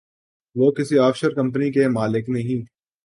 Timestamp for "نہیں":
2.29-2.65